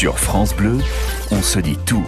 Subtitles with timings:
[0.00, 0.78] Sur France Bleu,
[1.30, 2.02] on se dit tout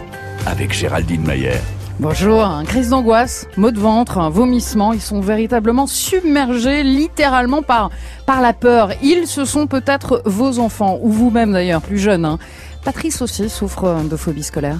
[0.47, 1.59] avec Géraldine Mayer.
[2.01, 7.91] Bonjour, crise d'angoisse, maux de ventre, un vomissement, ils sont véritablement submergés littéralement par,
[8.25, 8.93] par la peur.
[9.03, 12.25] Ils, ce sont peut-être vos enfants, ou vous-même d'ailleurs, plus jeune.
[12.25, 12.39] Hein.
[12.83, 14.79] Patrice aussi souffre de phobie scolaire.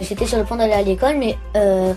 [0.00, 1.92] J'étais sur le point d'aller à l'école, mais euh,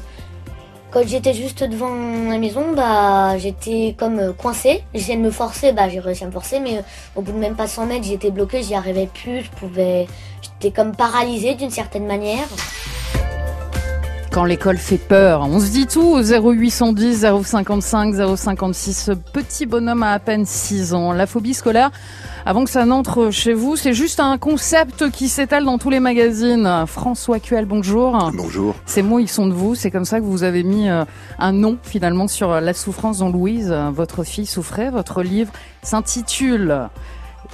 [0.94, 1.89] quand j'étais juste devant
[2.30, 4.84] la maison, bah j'étais comme euh, coincée.
[4.94, 6.82] J'essayais de me forcer, bah j'ai réussi à me forcer, mais euh,
[7.16, 10.08] au bout de même pas 100 mètres, j'étais bloquée, j'y arrivais plus, je pouvais,
[10.41, 12.48] j'étais comme paralysée d'une certaine manière
[14.31, 15.41] quand l'école fait peur.
[15.44, 19.05] On se dit tout au 0810 055 056.
[19.05, 21.12] Ce petit bonhomme à peine 6 ans.
[21.12, 21.91] La phobie scolaire,
[22.45, 26.02] avant que ça n'entre chez vous, c'est juste un concept qui s'étale dans tous les
[26.02, 26.83] magazines.
[26.88, 28.31] François Cuel, bonjour.
[28.33, 28.75] Bonjour.
[28.85, 29.75] Ces mots, ils sont de vous.
[29.75, 31.05] C'est comme ça que vous avez mis euh,
[31.39, 34.89] un nom finalement sur la souffrance dont Louise, votre fille, souffrait.
[34.89, 36.89] Votre livre s'intitule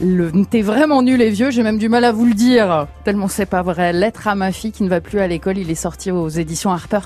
[0.02, 3.27] le t'es vraiment nul et vieux, j'ai même du mal à vous le dire, tellement
[3.27, 3.94] c'est pas vrai.
[3.94, 6.71] Lettre à ma fille qui ne va plus à l'école, il est sorti aux éditions
[6.71, 6.99] Harper,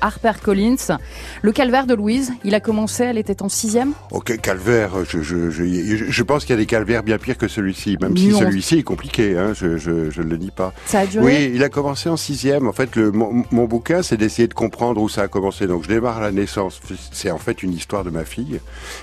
[0.00, 0.98] Harper Collins.
[1.42, 5.50] Le calvaire de Louise, il a commencé, elle était en sixième Ok, calvaire, je, je,
[5.50, 5.64] je,
[6.08, 8.82] je pense qu'il y a des calvaires bien pires que celui-ci, même si celui-ci est
[8.82, 9.90] compliqué, hein, je, je,
[10.22, 10.72] ne le dis pas.
[10.86, 12.66] Ça a duré Oui, il a commencé en sixième.
[12.66, 15.66] En fait, le, mon, mon bouquin, c'est d'essayer de comprendre où ça a commencé.
[15.66, 16.80] Donc je démarre à la naissance.
[17.12, 18.60] C'est en fait une histoire de ma fille,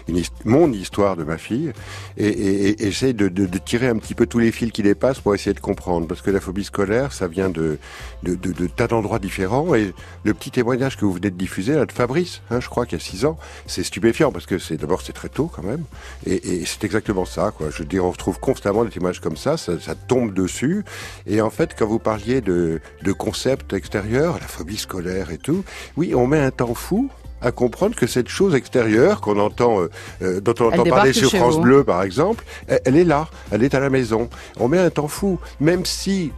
[0.08, 1.72] une, mon histoire de ma fille,
[2.18, 5.20] et, et, et j'essaie de de, tirer un petit peu tous les fils qui dépassent
[5.20, 6.08] pour essayer de comprendre.
[6.08, 7.78] Parce que la phobie scolaire, ça vient de,
[8.24, 9.76] de, tas d'endroits différents.
[9.76, 12.86] Et le petit témoignage que vous venez de diffuser, là, de Fabrice, hein, je crois
[12.86, 15.64] qu'il y a six ans, c'est stupéfiant parce que c'est d'abord c'est très tôt quand
[15.64, 15.84] même.
[16.26, 17.70] Et, c'est exactement ça, quoi.
[17.70, 20.84] Je veux dire, on retrouve constamment des témoignages comme ça, ça, ça tombe dessus.
[21.26, 25.64] Et en fait, quand vous parliez de, de concepts extérieurs, la phobie scolaire et tout,
[25.96, 27.10] oui, on met un temps fou
[27.42, 29.90] à comprendre que cette chose extérieure qu'on entend, euh,
[30.22, 33.76] euh, dont on entend parler sur France Bleu par exemple, elle, est là, elle est
[33.76, 34.30] à la maison.
[34.60, 36.32] On met un temps fou, même si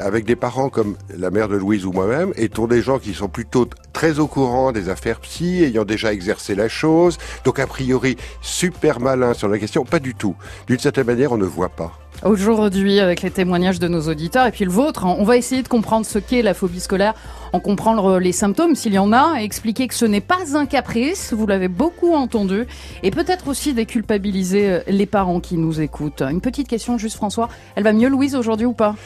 [0.00, 3.28] avec des parents comme la mère de Louise ou moi-même, étant des gens qui sont
[3.28, 8.16] plutôt très au courant des affaires psy, ayant déjà exercé la chose, donc a priori
[8.42, 10.36] super malin sur la question, pas du tout.
[10.66, 11.92] D'une certaine manière, on ne voit pas.
[12.22, 15.68] Aujourd'hui, avec les témoignages de nos auditeurs et puis le vôtre, on va essayer de
[15.68, 17.14] comprendre ce qu'est la phobie scolaire,
[17.54, 20.66] en comprendre les symptômes s'il y en a, et expliquer que ce n'est pas un
[20.66, 22.66] caprice, vous l'avez beaucoup entendu,
[23.02, 26.20] et peut-être aussi déculpabiliser euh, les parents qui nous écoutent.
[26.20, 28.96] Une petite question juste François, elle va mieux Louise aujourd'hui ou pas?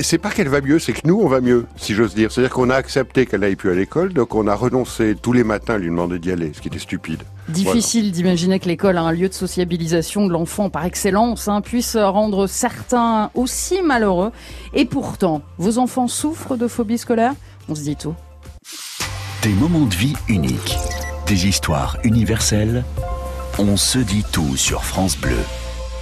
[0.00, 2.30] C'est pas qu'elle va mieux, c'est que nous, on va mieux, si j'ose dire.
[2.30, 5.44] C'est-à-dire qu'on a accepté qu'elle n'aille plus à l'école, donc on a renoncé tous les
[5.44, 7.22] matins à lui demander d'y aller, ce qui était stupide.
[7.48, 12.46] Difficile d'imaginer que l'école, un lieu de sociabilisation de l'enfant par excellence, hein, puisse rendre
[12.46, 14.32] certains aussi malheureux.
[14.74, 17.32] Et pourtant, vos enfants souffrent de phobie scolaire?
[17.68, 18.14] On se dit tout.
[19.42, 20.76] Des moments de vie uniques,
[21.26, 22.84] des histoires universelles.
[23.58, 25.38] On se dit tout sur France Bleu.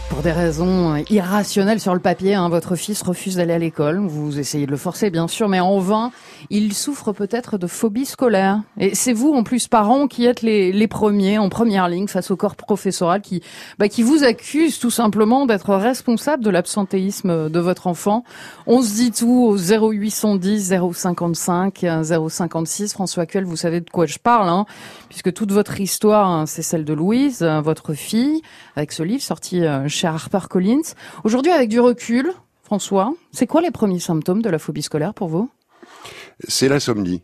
[0.09, 3.99] Pour des raisons euh, irrationnelles sur le papier, hein, votre fils refuse d'aller à l'école.
[3.99, 6.12] Vous essayez de le forcer, bien sûr, mais en vain.
[6.49, 8.61] Il souffre peut-être de phobie scolaire.
[8.78, 12.37] Et c'est vous, en plus, parents, qui êtes les, premiers, en première ligne, face au
[12.37, 13.43] corps professoral, qui,
[13.78, 18.22] bah, qui vous accuse tout simplement d'être responsable de l'absentéisme de votre enfant.
[18.66, 21.84] On se dit tout au 0810 055
[22.28, 22.93] 056.
[22.93, 24.66] François Cuel, vous savez de quoi je parle, hein,
[25.09, 28.41] puisque toute votre histoire, hein, c'est celle de Louise, votre fille,
[28.77, 30.95] avec ce livre sorti euh, chez HarperCollins.
[31.25, 35.29] Aujourd'hui, avec du recul, François, c'est quoi les premiers symptômes de la phobie scolaire pour
[35.29, 35.51] vous?
[36.47, 37.21] C'est l'insomnie.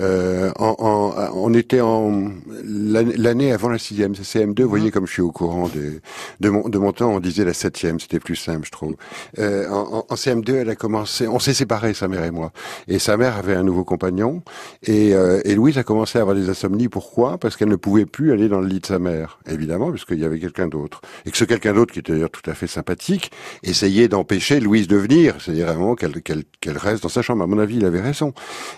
[0.00, 2.30] Euh, en, en, on était en
[2.62, 4.62] l'année avant la sixième, c'est CM2.
[4.62, 4.90] Vous voyez mhm.
[4.90, 6.00] comme je suis au courant de,
[6.40, 7.10] de, mon, de mon temps.
[7.12, 8.96] On disait la septième, c'était plus simple, je trouve.
[9.38, 11.26] Euh, en, en, CM2, elle a commencé.
[11.26, 12.52] On s'est séparés, sa mère et moi.
[12.86, 14.42] Et sa mère avait un nouveau compagnon.
[14.82, 16.88] Et, euh, et Louise a commencé à avoir des insomnies.
[16.88, 17.38] Pourquoi?
[17.38, 20.18] Parce qu'elle ne pouvait plus aller dans le lit de sa mère, évidemment, parce qu'il
[20.18, 21.00] y avait quelqu'un d'autre.
[21.24, 23.30] Et que ce quelqu'un d'autre, qui était d'ailleurs tout à fait sympathique,
[23.62, 25.36] essayait d'empêcher Louise de venir.
[25.40, 27.42] C'est-à-dire vraiment qu'elle qu'elle reste dans sa chambre.
[27.42, 28.34] À mon avis, il avait raison.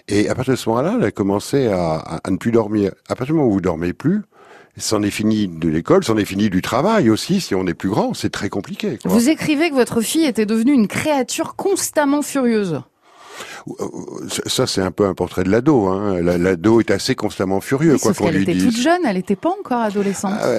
[0.09, 2.93] Et à partir de ce moment-là, elle a commencé à, à, ne plus dormir.
[3.09, 4.22] À partir du moment où vous dormez plus,
[4.77, 7.41] c'en est fini de l'école, c'en est fini du travail aussi.
[7.41, 8.99] Si on est plus grand, c'est très compliqué.
[9.05, 12.80] Vous écrivez que votre fille était devenue une créature constamment furieuse.
[13.69, 13.84] Euh,
[14.47, 15.86] ça, c'est un peu un portrait de l'ado.
[15.86, 16.21] Hein.
[16.22, 18.48] L'ado est assez constamment furieux, quoi qu'on lui dise.
[18.48, 20.34] Elle était toute jeune, elle n'était pas encore adolescente.
[20.41, 20.51] Ah,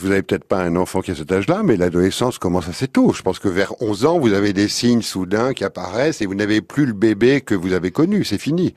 [0.00, 3.12] vous avez peut-être pas un enfant qui a cet âge-là, mais l'adolescence commence assez tôt.
[3.12, 6.34] Je pense que vers 11 ans, vous avez des signes soudains qui apparaissent et vous
[6.34, 8.24] n'avez plus le bébé que vous avez connu.
[8.24, 8.74] C'est fini.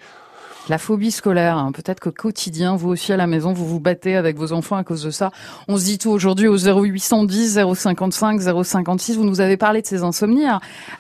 [0.69, 1.71] La phobie scolaire, hein.
[1.71, 4.83] peut-être que quotidien, vous aussi à la maison, vous vous battez avec vos enfants à
[4.83, 5.31] cause de ça.
[5.67, 9.17] On se dit tout aujourd'hui au 0810 055 056.
[9.17, 10.45] Vous nous avez parlé de ces insomnies.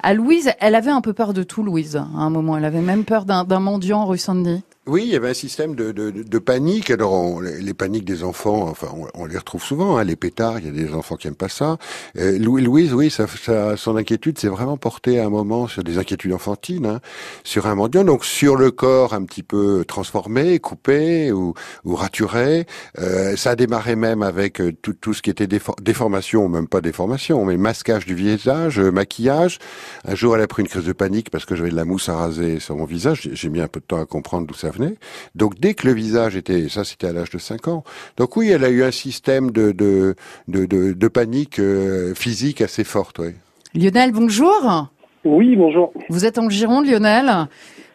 [0.01, 1.97] À Louise, elle avait un peu peur de tout, Louise.
[1.97, 4.63] À un moment, elle avait même peur d'un mendiant rue Sandy.
[4.87, 6.89] Oui, il y avait un système de, de, de panique.
[6.89, 9.97] Alors, on, les paniques des enfants, enfin, on, les retrouve souvent.
[9.97, 11.77] Hein, les pétards, il y a des enfants qui aiment pas ça.
[12.17, 15.83] Euh, Louis, Louise, oui, ça, ça, son inquiétude s'est vraiment portée à un moment sur
[15.83, 16.99] des inquiétudes enfantines, hein,
[17.43, 21.53] sur un mendiant, donc sur le corps un petit peu transformé, coupé ou,
[21.85, 22.65] ou raturé.
[22.97, 25.47] Euh, ça a démarré même avec euh, tout, tout ce qui était
[25.79, 29.59] déformation, même pas déformation, mais masquage du visage, euh, maquillage.
[30.05, 32.09] Un jour, elle a pris une crise de panique parce que j'avais de la mousse
[32.09, 33.29] à raser sur mon visage.
[33.31, 34.95] J'ai mis un peu de temps à comprendre d'où ça venait.
[35.35, 37.83] Donc dès que le visage était, ça c'était à l'âge de 5 ans.
[38.17, 40.15] Donc oui, elle a eu un système de de
[40.47, 43.19] de, de, panique euh, physique assez forte.
[43.19, 43.33] Oui.
[43.73, 44.89] Lionel, bonjour.
[45.23, 45.93] Oui, bonjour.
[46.09, 47.47] Vous êtes en Gironde, Lionel.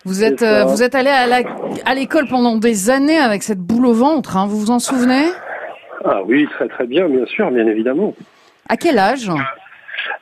[0.05, 3.93] Vous êtes euh, vous êtes allé à l'école pendant des années avec cette boule au
[3.93, 4.37] ventre.
[4.37, 5.27] Hein, vous vous en souvenez?
[6.05, 8.15] Ah oui, très très bien, bien sûr, bien évidemment.
[8.69, 9.31] À quel âge?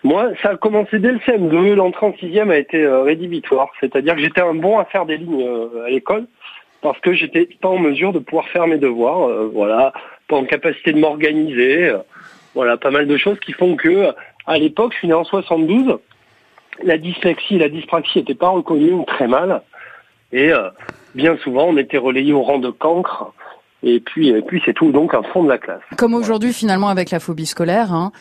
[0.02, 1.74] Moi, ça a commencé dès le CM2.
[1.74, 3.70] L'entrée en sixième a été euh, rédhibitoire.
[3.80, 6.26] C'est-à-dire que j'étais un bon à faire des lignes euh, à l'école
[6.84, 9.26] parce que j'étais pas en mesure de pouvoir faire mes devoirs.
[9.26, 9.94] Euh, voilà,
[10.28, 11.92] pas en capacité de m'organiser.
[12.54, 14.12] voilà, pas mal de choses qui font que,
[14.46, 15.98] à l'époque, je suis né en 72.
[16.82, 19.62] La dyslexie et la dyspraxie n'étaient pas reconnues très mal.
[20.30, 20.50] Et
[21.14, 23.32] bien souvent, on était relayé au rang de cancre.
[23.82, 25.82] Et puis, et puis c'est tout, donc un fond de la classe.
[25.96, 27.92] Comme aujourd'hui, finalement, avec la phobie scolaire.
[27.92, 28.12] Hein.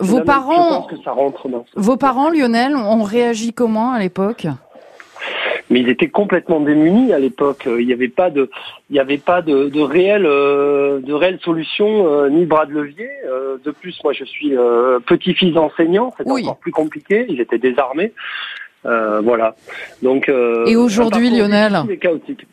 [0.00, 0.88] Vos parents,
[1.74, 4.46] vos parents, Lionel, ont réagi comment à l'époque?
[5.70, 7.66] Mais ils étaient complètement démunis à l'époque.
[7.66, 8.50] Il n'y avait pas de,
[8.90, 12.72] il n'y avait pas de, de réelle, euh, de réelle solution euh, ni bras de
[12.72, 13.08] levier.
[13.26, 14.52] Euh, de plus, moi, je suis
[15.06, 17.26] petit-fils d'enseignant, c'est encore plus compliqué.
[17.28, 18.12] Ils étaient désarmés,
[18.84, 19.54] voilà.
[20.02, 20.28] Donc.
[20.66, 22.46] Et aujourd'hui, Lionel chaotique.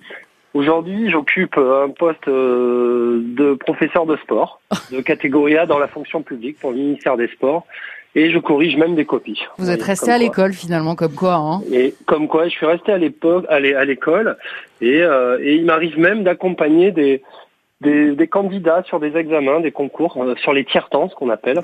[0.55, 6.23] Aujourd'hui, j'occupe un poste euh, de professeur de sport, de catégorie A dans la fonction
[6.23, 7.67] publique pour le ministère des Sports.
[8.15, 9.41] Et je corrige même des copies.
[9.57, 11.61] Vous êtes resté à l'école finalement, comme quoi hein?
[11.71, 14.37] Et comme quoi, je suis resté à l'époque, à l'école,
[14.81, 17.21] et, euh, et il m'arrive même d'accompagner des,
[17.81, 21.59] des, des, candidats sur des examens, des concours, euh, sur les tiers-temps, ce qu'on appelle,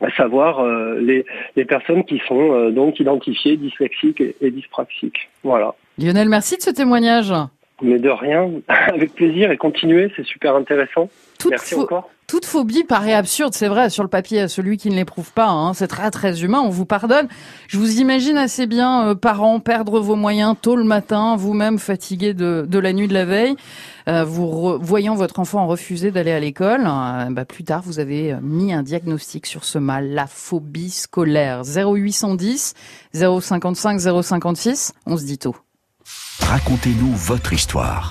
[0.00, 0.64] à savoir
[1.00, 1.24] les,
[1.54, 5.28] les personnes qui sont donc identifiées dyslexiques et, et dyspraxiques.
[5.44, 5.74] Voilà.
[5.98, 7.32] Lionel, merci de ce témoignage.
[7.82, 11.08] Mais de rien, avec plaisir et continuer, c'est super intéressant.
[11.38, 12.08] Toute Merci encore.
[12.28, 15.48] Toute phobie paraît absurde, c'est vrai, sur le papier, à celui qui ne l'éprouve pas.
[15.48, 17.28] Hein, c'est très très humain, on vous pardonne.
[17.68, 22.32] Je vous imagine assez bien, euh, parents, perdre vos moyens tôt le matin, vous-même fatigué
[22.32, 23.56] de, de la nuit de la veille,
[24.08, 26.86] euh, vous voyant votre enfant refuser d'aller à l'école.
[26.86, 31.64] Euh, bah, plus tard, vous avez mis un diagnostic sur ce mal, la phobie scolaire.
[31.64, 32.74] 0810
[33.12, 35.56] 055 056, on se dit tôt.
[36.52, 38.10] Racontez-nous votre histoire.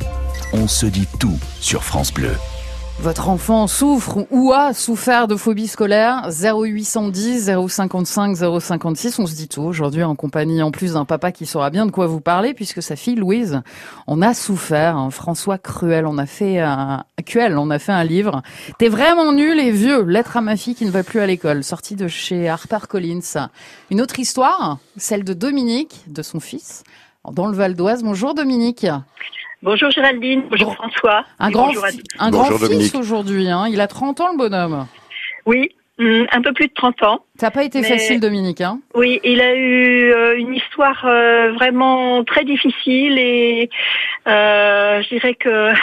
[0.52, 2.34] On se dit tout sur France Bleu.
[3.00, 6.28] Votre enfant souffre ou a souffert de phobie scolaire?
[6.32, 9.20] 0810 055 056.
[9.20, 11.92] On se dit tout aujourd'hui en compagnie en plus d'un papa qui saura bien de
[11.92, 13.62] quoi vous parler puisque sa fille Louise
[14.08, 14.98] on a souffert.
[14.98, 15.12] Hein.
[15.12, 18.42] François Cruel, on a fait un Cruel, on a fait un livre.
[18.80, 20.02] T'es vraiment nul et vieux.
[20.02, 21.64] Lettre à ma fille qui ne va plus à l'école.
[21.64, 23.50] Sorti de chez Harper Collins.
[23.92, 26.84] Une autre histoire, celle de Dominique, de son fils
[27.30, 28.04] dans le Val d'Oise.
[28.04, 28.86] Bonjour Dominique.
[29.64, 31.24] Bonjour Géraldine, bonjour François.
[31.38, 31.72] Un grand,
[32.18, 33.68] un grand fils aujourd'hui, hein.
[33.70, 34.88] il a 30 ans le bonhomme.
[35.46, 35.70] Oui,
[36.00, 37.26] mm, un peu plus de 30 ans.
[37.38, 38.62] Ça n'a pas été facile Dominique.
[38.62, 43.70] Hein oui, il a eu euh, une histoire euh, vraiment très difficile et
[44.28, 45.74] euh, je dirais que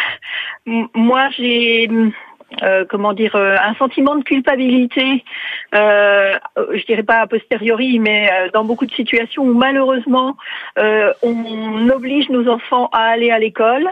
[0.95, 1.89] moi j'ai
[2.63, 5.23] euh, comment dire, euh, un sentiment de culpabilité,
[5.75, 10.37] euh, je dirais pas a posteriori, mais euh, dans beaucoup de situations où malheureusement
[11.23, 13.89] on oblige nos enfants à aller à l'école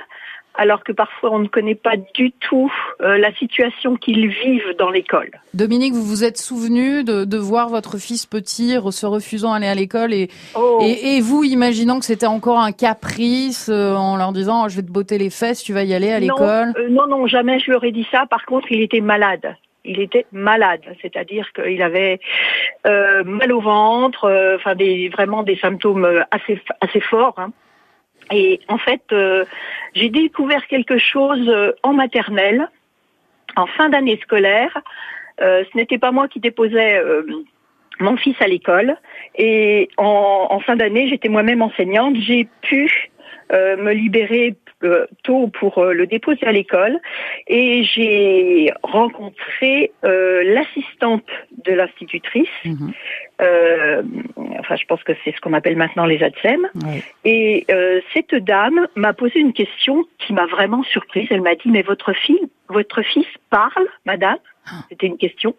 [0.59, 4.91] alors que parfois on ne connaît pas du tout euh, la situation qu'ils vivent dans
[4.91, 5.31] l'école.
[5.55, 9.67] Dominique, vous vous êtes souvenu de, de voir votre fils petit se refusant à aller
[9.67, 10.79] à l'école et, oh.
[10.83, 14.77] et, et, vous imaginant que c'était encore un caprice euh, en leur disant oh, je
[14.77, 16.73] vais te botter les fesses, tu vas y aller à l'école?
[16.79, 18.27] euh, Non, non, jamais je leur ai dit ça.
[18.27, 19.57] Par contre, il était malade
[19.89, 22.19] il était malade, c'est-à-dire qu'il avait
[22.89, 27.35] euh, mal au ventre, enfin des vraiment des symptômes assez assez forts.
[27.37, 27.53] Hein.
[28.31, 29.45] Et en fait, euh,
[29.95, 32.69] j'ai découvert quelque chose euh, en maternelle,
[33.57, 34.77] en fin d'année scolaire.
[35.41, 37.01] Euh, ce n'était pas moi qui déposais
[38.01, 38.97] mon fils à l'école.
[39.37, 42.17] Et en, en fin d'année, j'étais moi-même enseignante.
[42.17, 43.11] J'ai pu
[43.51, 47.01] me libérer euh, tôt pour euh, le déposer à l'école
[47.47, 51.25] et j'ai rencontré euh, l'assistante
[51.65, 52.51] de l'institutrice.
[53.41, 54.23] Mhm.
[54.59, 56.67] enfin, je pense que c'est ce qu'on appelle maintenant les ADSEM.
[57.25, 57.67] Et
[58.13, 61.29] cette dame m'a posé une question qui m'a vraiment surprise.
[61.31, 64.39] Elle m'a dit, mais votre fille, votre fils parle, madame?
[64.67, 64.83] Ah.
[64.89, 65.55] C'était une question.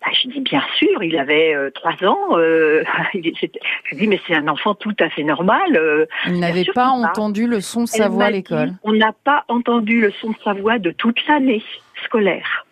[0.00, 2.38] bah, je dis bien sûr, il avait euh, trois ans.
[2.38, 5.76] Euh, je dis mais c'est un enfant tout à fait normal.
[5.76, 8.72] Euh, il n'avait pas entendu le son de sa voix à l'école.
[8.82, 11.62] On n'a pas entendu le son de sa voix de toute l'année
[12.04, 12.65] scolaire.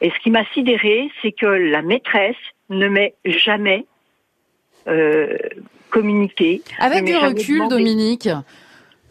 [0.00, 2.36] Et ce qui m'a sidéré, c'est que la maîtresse
[2.70, 3.86] ne m'ait jamais
[4.86, 5.36] euh,
[5.90, 6.62] communiqué.
[6.78, 8.28] Avec du recul, Dominique,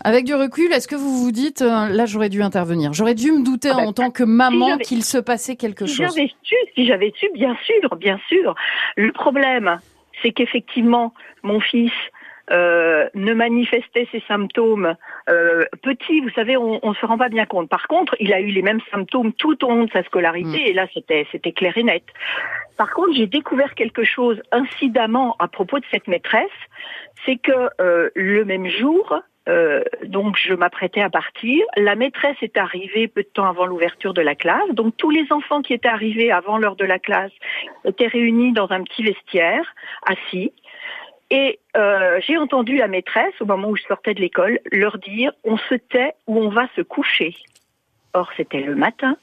[0.04, 3.32] avec du recul, est-ce que vous vous dites, euh, là j'aurais dû intervenir, j'aurais dû
[3.32, 6.32] me douter ah en ben, tant que maman qu'il se passait quelque si chose j'avais
[6.44, 8.56] su, Si j'avais su, bien sûr, bien sûr.
[8.96, 9.80] Le problème,
[10.22, 11.14] c'est qu'effectivement,
[11.44, 11.92] mon fils
[12.52, 14.96] euh, ne manifestait ses symptômes
[15.30, 17.70] euh, petits, vous savez, on ne se rend pas bien compte.
[17.70, 20.68] Par contre, il a eu les mêmes symptômes tout au long de sa scolarité, mm.
[20.68, 22.04] et là, c'était c'était clair et net.
[22.78, 26.46] Par contre, j'ai découvert quelque chose incidemment à propos de cette maîtresse,
[27.26, 31.66] c'est que euh, le même jour, euh, donc je m'apprêtais à partir.
[31.76, 34.70] La maîtresse est arrivée peu de temps avant l'ouverture de la classe.
[34.74, 37.32] Donc tous les enfants qui étaient arrivés avant l'heure de la classe
[37.86, 39.64] étaient réunis dans un petit vestiaire,
[40.06, 40.52] assis.
[41.30, 45.32] Et euh, j'ai entendu la maîtresse, au moment où je sortais de l'école, leur dire
[45.44, 47.36] on se tait ou on va se coucher.
[48.14, 49.18] Or, c'était le matin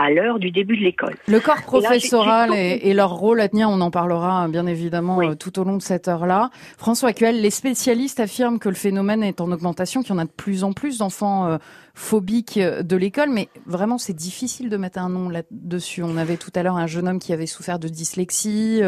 [0.00, 1.14] à l'heure du début de l'école.
[1.28, 5.58] Le corps professoral et, leur rôle à tenir, on en parlera bien évidemment euh, tout
[5.58, 6.50] au long de cette heure-là.
[6.78, 10.24] François Actuel, les spécialistes affirment que le phénomène est en augmentation, qu'il y en a
[10.24, 11.58] de plus en plus d'enfants euh,
[11.94, 16.02] phobiques euh, de l'école, mais vraiment c'est difficile de mettre un nom là-dessus.
[16.02, 18.80] On avait tout à l'heure un jeune homme qui avait souffert de dyslexie.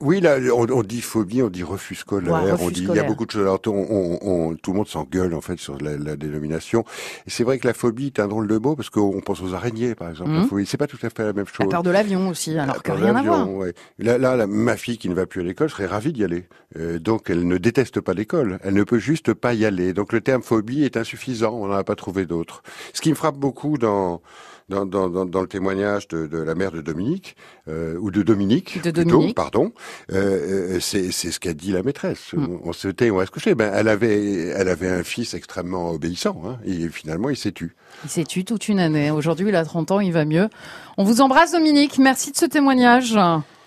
[0.00, 3.26] Oui, là, on, dit phobie, on dit refus scolaire, on dit il y a beaucoup
[3.26, 3.42] de choses.
[3.42, 6.84] Alors, on, on, tout le monde s'engueule en fait sur la, la dénomination.
[7.26, 9.54] Et c'est vrai que la phobie est un drôle de mot parce qu'on pense aux
[9.54, 10.30] araignées, par exemple.
[10.30, 10.46] La mmh.
[10.46, 11.66] phobie, c'est pas tout à fait la même chose.
[11.66, 13.50] La peur de l'avion aussi, alors que rien à voir.
[13.50, 13.74] Ouais.
[13.98, 16.46] Là, là, ma fille qui ne va plus à l'école serait ravie d'y aller.
[16.76, 18.60] Euh, donc, elle ne déteste pas l'école.
[18.62, 19.94] Elle ne peut juste pas y aller.
[19.94, 21.54] Donc, le terme phobie est insuffisant.
[21.54, 22.62] On n'en a pas trouvé d'autre.
[22.92, 24.22] Ce qui me frappe beaucoup dans
[24.68, 27.36] dans, dans, dans, le témoignage de, de, la mère de Dominique,
[27.68, 29.34] euh, ou de Dominique, de Dominique.
[29.34, 29.72] pardon,
[30.12, 32.32] euh, euh c'est ce qu'a dit la maîtresse.
[32.34, 32.58] Mm.
[32.64, 33.54] On, se tait, on va se coucher.
[33.54, 37.74] Ben, elle avait, elle avait un fils extrêmement obéissant, hein, et finalement, il s'est tu.
[38.04, 39.10] Il s'est tu toute une année.
[39.10, 40.48] Aujourd'hui, il a 30 ans, il va mieux.
[40.96, 41.98] On vous embrasse, Dominique.
[41.98, 43.16] Merci de ce témoignage.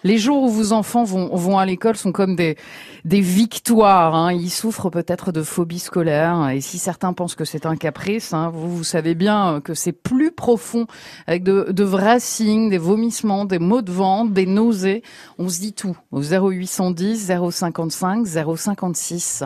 [0.04, 2.58] Les jours où vos enfants vont, à l'école sont comme des,
[3.06, 4.16] victoires.
[4.16, 4.34] Hein.
[4.34, 6.50] Ils souffrent peut-être de phobie scolaire.
[6.50, 9.92] Et si certains pensent que c'est un caprice, hein, vous, vous savez bien que c'est
[9.92, 10.88] plus profond,
[11.28, 15.04] avec de, de vrais signes, des vomissements, des maux de ventre, des nausées.
[15.38, 19.44] On se dit tout au 0810 055 056.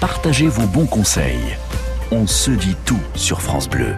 [0.00, 1.56] Partagez vos bons conseils.
[2.12, 3.96] On se dit tout sur France Bleu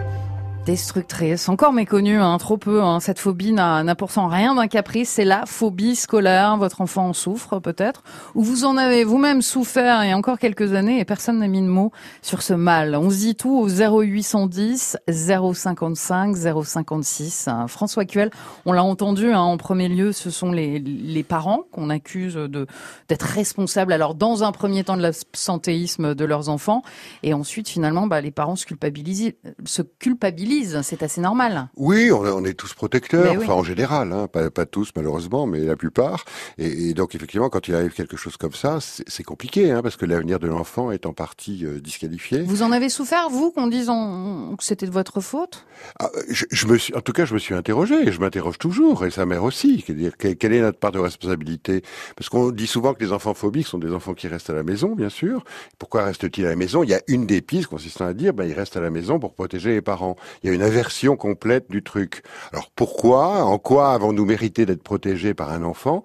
[0.67, 2.83] destructrice, encore méconnue, hein, trop peu.
[2.83, 2.99] Hein.
[2.99, 6.57] Cette phobie n'a pourtant rien d'un caprice, c'est la phobie scolaire.
[6.57, 8.03] Votre enfant en souffre peut-être,
[8.35, 11.47] ou vous en avez vous-même souffert il y a encore quelques années et personne n'a
[11.47, 12.95] mis de mots sur ce mal.
[12.97, 17.47] On se dit tout au 0810 055 056.
[17.67, 18.29] François Cuel,
[18.65, 22.67] on l'a entendu hein, en premier lieu, ce sont les, les parents qu'on accuse de
[23.07, 23.93] d'être responsables.
[23.93, 26.81] Alors dans un premier temps de l'absentéisme de leurs enfants,
[27.23, 29.33] et ensuite finalement, bah, les parents se culpabilisent,
[29.63, 31.69] se culpabilisent c'est assez normal.
[31.75, 36.25] Oui, on, est tous protecteurs, enfin en général, hein, pas, tous malheureusement, mais la plupart.
[36.57, 40.05] Et, donc effectivement, quand il arrive quelque chose comme ça, c'est compliqué, hein, parce que
[40.05, 42.41] l'avenir de l'enfant est en partie euh, disqualifié.
[42.41, 45.65] Vous en avez souffert, vous, qu'on dise que c'était de votre faute?
[45.99, 49.05] Ah, je, me suis, En tout cas, je me suis interrogé, et je m'interroge toujours,
[49.05, 49.83] et sa mère aussi.
[49.83, 51.83] quelle est notre part de responsabilité?
[52.15, 54.63] Parce qu'on dit souvent que les enfants phobiques sont des enfants qui restent à la
[54.63, 55.43] maison, bien sûr.
[55.79, 56.83] Pourquoi restent-ils à la maison?
[56.83, 59.19] Il y a une des pistes consistant à dire, ben, ils restent à la maison
[59.19, 62.23] pour protéger les parents il y a une aversion complète du truc.
[62.51, 66.03] Alors pourquoi En quoi avons-nous mérité d'être protégés par un enfant?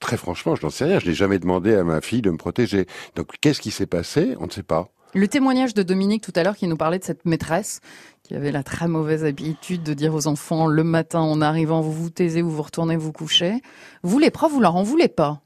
[0.00, 0.98] Très franchement, je n'en sais rien.
[0.98, 2.86] Je n'ai jamais demandé à ma fille de me protéger.
[3.16, 4.36] Donc qu'est-ce qui s'est passé?
[4.40, 4.88] On ne sait pas.
[5.14, 7.80] Le témoignage de Dominique tout à l'heure qui nous parlait de cette maîtresse
[8.22, 11.92] qui avait la très mauvaise habitude de dire aux enfants le matin en arrivant vous
[11.92, 13.62] vous taisez, vous vous retournez vous coucher.
[14.02, 15.40] Vous les profs, vous leur en voulez pas?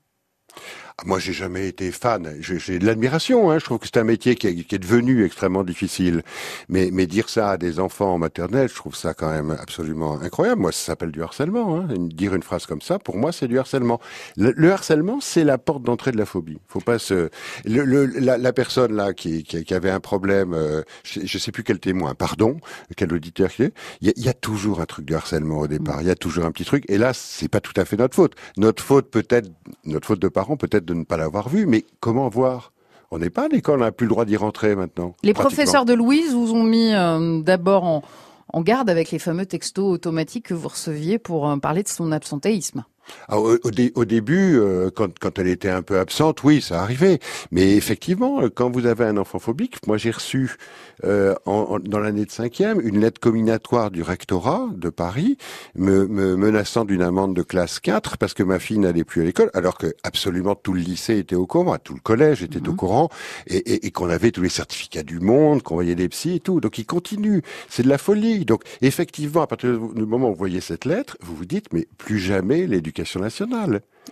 [1.04, 2.36] Moi, j'ai jamais été fan.
[2.40, 3.50] J'ai de l'admiration.
[3.50, 3.58] Hein.
[3.58, 6.22] Je trouve que c'est un métier qui est, devenu extrêmement difficile.
[6.68, 10.20] Mais, mais dire ça à des enfants en maternelle, je trouve ça quand même absolument
[10.20, 10.60] incroyable.
[10.60, 11.76] Moi, ça s'appelle du harcèlement.
[11.76, 11.88] Hein.
[11.98, 14.00] Dire une phrase comme ça, pour moi, c'est du harcèlement.
[14.36, 16.58] Le, harcèlement, c'est la porte d'entrée de la phobie.
[16.68, 17.30] Faut pas se.
[17.64, 21.64] Le, le, la, personne là qui, qui, avait un problème, euh, je, je sais plus
[21.64, 22.58] quel témoin, pardon,
[22.96, 23.74] quel auditeur qui est.
[24.00, 26.00] Il y, a, toujours un truc de harcèlement au départ.
[26.02, 26.84] Il y a toujours un petit truc.
[26.88, 28.34] Et là, c'est pas tout à fait notre faute.
[28.56, 29.48] Notre faute peut-être,
[29.84, 32.72] notre faute de parents peut-être de ne pas l'avoir vu, mais comment voir?
[33.10, 35.14] On n'est pas à l'école, on n'a plus le droit d'y rentrer maintenant.
[35.22, 39.84] Les professeurs de Louise vous ont mis euh, d'abord en, garde avec les fameux textos
[39.84, 42.84] automatiques que vous receviez pour euh, parler de son absentéisme.
[43.28, 43.58] Ah, au,
[43.94, 47.18] au, début, euh, quand, quand, elle était un peu absente, oui, ça arrivait.
[47.50, 50.56] Mais effectivement, quand vous avez un enfant phobique, moi j'ai reçu
[51.04, 55.36] euh, en, dans l'année de cinquième une lettre comminatoire du rectorat de Paris
[55.74, 59.24] me, me menaçant d'une amende de classe 4 parce que ma fille n'allait plus à
[59.24, 62.72] l'école, alors que absolument tout le lycée était au courant, tout le collège était au
[62.72, 62.76] mhm.
[62.76, 63.08] courant,
[63.46, 66.40] et, et, et qu'on avait tous les certificats du monde, qu'on voyait des psys et
[66.40, 66.60] tout.
[66.60, 67.42] Donc il continue.
[67.68, 68.44] C'est de la folie.
[68.44, 71.86] Donc effectivement, à partir du moment où vous voyez cette lettre, vous vous dites, mais
[71.98, 72.91] plus jamais l'éducation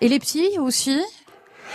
[0.01, 1.01] Et les psys aussi?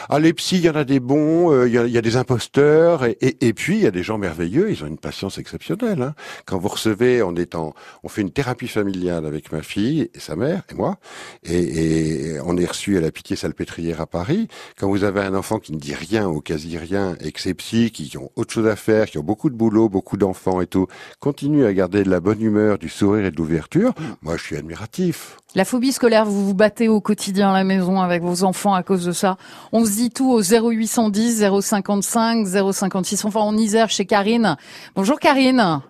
[0.09, 3.05] Ah, les psys, il y en a des bons, euh, il y, a, des imposteurs,
[3.05, 4.71] et, puis il y a des gens merveilleux.
[4.71, 6.01] Ils ont une patience exceptionnelle.
[6.01, 6.13] Hein.
[6.45, 7.73] Quand vous recevez, on est en,
[8.03, 10.97] on fait une thérapie familiale avec ma fille et sa mère et moi,
[11.43, 14.47] et, on est reçu à la Pitié Salpêtrière à Paris.
[14.77, 17.53] Quand vous avez un enfant qui ne dit rien ou quasi rien, et que ces
[17.53, 20.67] psys qui ont autre chose à faire, qui ont beaucoup de boulot, beaucoup d'enfants et
[20.67, 20.87] tout,
[21.19, 24.55] continuent à garder de la bonne humeur, du sourire et de l'ouverture, moi je suis
[24.55, 25.37] admiratif.
[25.55, 28.83] La phobie scolaire, vous vous battez au quotidien à la maison avec vos enfants à
[28.83, 29.37] cause de ça.
[29.85, 33.25] Se dit tout au 0810 055 056.
[33.25, 34.57] Enfin, en Isère chez Karine.
[34.95, 35.81] Bonjour Karine.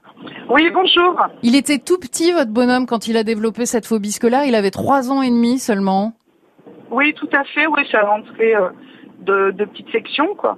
[0.50, 1.20] Oui, bonjour.
[1.44, 4.46] Il était tout petit, votre bonhomme, quand il a développé cette phobie scolaire.
[4.46, 6.14] Il avait trois ans et demi seulement.
[6.92, 7.68] Oui, tout à fait.
[7.68, 8.70] Oui, à l'entrée euh,
[9.22, 10.58] de, de petites sections, quoi.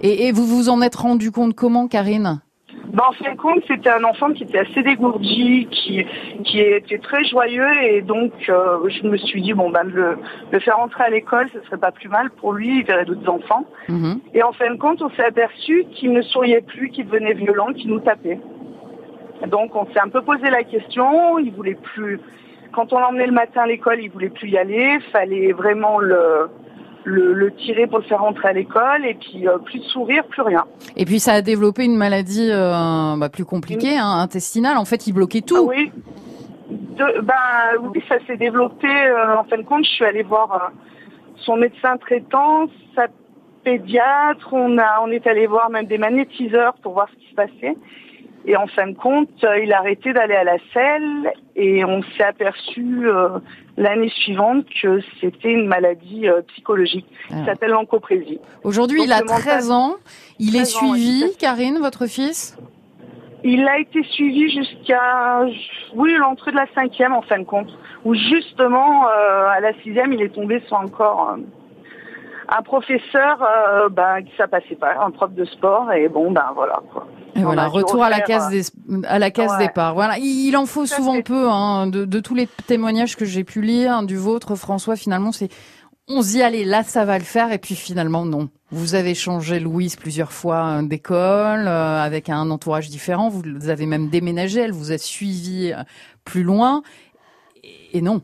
[0.00, 2.40] Et, et vous vous en êtes rendu compte comment, Karine?
[3.02, 6.04] En fin de compte, c'était un enfant qui était assez dégourdi, qui,
[6.44, 10.18] qui était très joyeux et donc euh, je me suis dit bon ben le,
[10.52, 13.28] le faire entrer à l'école, ce serait pas plus mal pour lui, il verrait d'autres
[13.28, 13.64] enfants.
[13.88, 14.20] Mhm.
[14.34, 17.72] Et en fin de compte, on s'est aperçu qu'il ne souriait plus, qu'il devenait violent,
[17.72, 18.38] qu'il nous tapait.
[19.48, 22.20] Donc on s'est un peu posé la question, il voulait plus.
[22.72, 26.48] Quand on l'emmenait le matin à l'école, il voulait plus y aller, fallait vraiment le
[27.04, 30.42] le, tirer pour le faire rentrer à l'école et puis euh, plus de sourire, plus
[30.42, 30.64] rien.
[30.96, 34.76] Et puis ça a développé une maladie euh, bah, plus compliquée, hein, intestinale.
[34.76, 35.56] En fait, il bloquait tout.
[35.56, 35.92] Ah oui.
[36.98, 38.88] ben oui, ça s'est développé.
[38.88, 40.72] Euh, en fin de compte, je suis allée voir
[41.36, 43.06] son médecin traitant, sa
[43.62, 44.48] pédiatre.
[44.52, 47.76] On a, on est allé voir même des magnétiseurs pour voir ce qui se passait.
[48.46, 52.24] Et en fin de compte, il a arrêté d'aller à la selle et on s'est
[52.24, 53.08] aperçu
[53.76, 57.44] l'année suivante que c'était une maladie euh, psychologique qui ah.
[57.46, 58.40] s'appelle l'encoprésie.
[58.62, 59.94] Aujourd'hui, il a 13 ans.
[60.38, 62.56] Il est suivi, Karine, votre fils?
[63.42, 65.42] Il a été suivi jusqu'à,
[65.94, 67.68] oui, l'entrée de la cinquième en fin de compte,
[68.04, 71.30] où justement, euh, à la sixième, il est tombé sur encore...
[71.30, 71.42] Euh,
[72.48, 76.52] un professeur euh, ben, qui ça passait pas, un prof de sport et bon ben
[76.54, 77.06] voilà quoi.
[77.36, 78.62] Et voilà, retour à la case des,
[79.08, 79.94] à la case départ.
[79.94, 83.60] Voilà, il en faut souvent peu hein, de, de, tous les témoignages que j'ai pu
[83.60, 84.94] lire du vôtre, François.
[84.94, 85.48] Finalement, c'est
[86.06, 88.50] on dit allez là ça va le faire et puis finalement non.
[88.70, 93.30] Vous avez changé Louise plusieurs fois euh, d'école euh, avec un entourage différent.
[93.30, 94.60] Vous avez même déménagé.
[94.60, 95.72] Elle vous a suivi
[96.24, 96.82] plus loin
[97.92, 98.22] et non.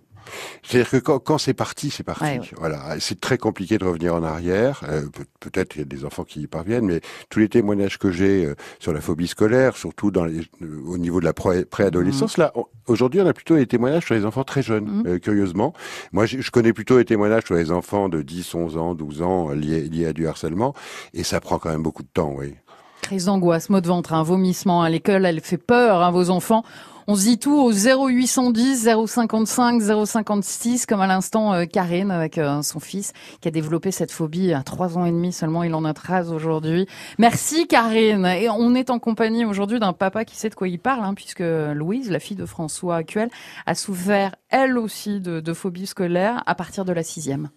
[0.62, 2.40] C'est-à-dire que quand, quand c'est parti, c'est parti.
[2.56, 4.82] Voilà, c'est très compliqué de revenir en arrière.
[4.88, 5.02] Euh,
[5.40, 8.44] peut-être il y a des enfants qui y parviennent, mais tous les témoignages que j'ai
[8.44, 12.40] euh, sur la phobie scolaire, surtout dans les, euh, au niveau de la préadolescence, mmh.
[12.40, 12.52] là,
[12.86, 15.02] aujourd'hui, on a plutôt des témoignages sur les enfants très jeunes.
[15.04, 15.20] Mmh.
[15.20, 15.72] curieusement,
[16.12, 19.50] moi, je, connais plutôt les témoignages sur les enfants de 10, 11 ans, 12 ans
[19.50, 20.74] liés, liés à du harcèlement,
[21.14, 22.54] et ça prend quand même beaucoup de temps, oui.
[23.02, 26.30] Crise d'angoisse, mot de ventre, un vomissement à l'école, elle fait peur à hein, vos
[26.30, 26.64] enfants.
[27.10, 32.62] On se dit tout au 0810 055 056 comme à l'instant euh, Karine avec euh,
[32.62, 35.64] son fils qui a développé cette phobie à trois ans et demi seulement.
[35.64, 36.86] Il en a 13 aujourd'hui.
[37.18, 38.26] Merci Karine.
[38.26, 41.14] Et on est en compagnie aujourd'hui d'un papa qui sait de quoi il parle hein,
[41.14, 43.28] puisque Louise, la fille de François actuel,
[43.66, 47.50] a souffert elle aussi de, de phobie scolaire à partir de la sixième.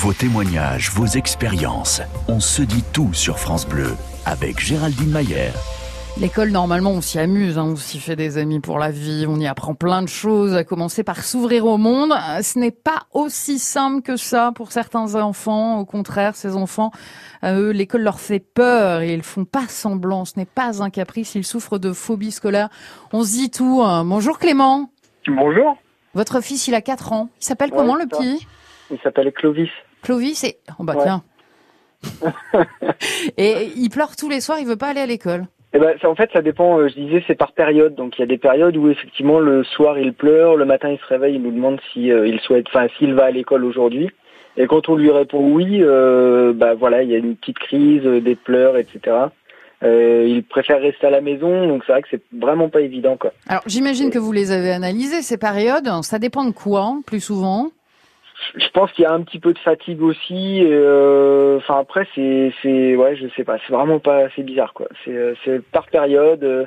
[0.00, 2.02] Vos témoignages, vos expériences.
[2.28, 5.52] On se dit tout sur France Bleu avec Géraldine Mayer.
[6.18, 9.38] L'école, normalement, on s'y amuse, hein, on s'y fait des amis pour la vie, on
[9.38, 12.14] y apprend plein de choses, à commencer par s'ouvrir au monde.
[12.40, 15.78] Ce n'est pas aussi simple que ça pour certains enfants.
[15.78, 16.90] Au contraire, ces enfants,
[17.44, 20.24] eux, l'école leur fait peur et ils font pas semblant.
[20.24, 22.70] Ce n'est pas un caprice, ils souffrent de phobie scolaire.
[23.12, 23.82] On se dit tout.
[23.84, 24.06] Hein.
[24.06, 24.90] Bonjour Clément.
[25.28, 25.76] Bonjour.
[26.14, 27.28] Votre fils, il a 4 ans.
[27.42, 28.46] Il s'appelle comment le petit?
[28.90, 29.68] Il s'appelle Clovis.
[30.00, 30.60] Clovis et...
[30.78, 31.22] Oh bah tiens.
[33.36, 35.46] et il pleure tous les soirs, il veut pas aller à l'école.
[35.76, 36.78] Eh ben, ça, en fait, ça dépend.
[36.78, 37.94] Euh, je disais, c'est par période.
[37.94, 40.98] Donc, il y a des périodes où effectivement, le soir, il pleure, le matin, il
[40.98, 44.08] se réveille, il nous demande si euh, il souhaite, enfin, s'il va à l'école aujourd'hui.
[44.56, 48.04] Et quand on lui répond oui, euh, bah voilà, il y a une petite crise,
[48.04, 49.26] des pleurs, etc.
[49.82, 53.18] Euh, il préfère rester à la maison, donc c'est vrai que c'est vraiment pas évident,
[53.18, 53.34] quoi.
[53.46, 55.90] Alors, j'imagine que vous les avez analysées ces périodes.
[56.00, 57.68] Ça dépend de quoi, plus souvent?
[58.54, 60.60] Je pense qu'il y a un petit peu de fatigue aussi.
[60.64, 64.88] Euh, enfin après c'est c'est ouais je sais pas c'est vraiment pas c'est bizarre quoi.
[65.04, 66.42] C'est c'est par période.
[66.44, 66.66] Euh,